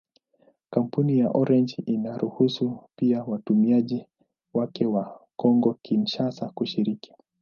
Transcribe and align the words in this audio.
Kampuni 0.69 1.19
ya 1.19 1.29
Orange 1.29 1.83
inaruhusu 1.85 2.79
pia 2.95 3.23
watumiaji 3.23 4.05
wake 4.53 4.85
wa 4.85 5.21
Kongo-Kinshasa 5.35 6.49
kushiriki. 6.49 7.13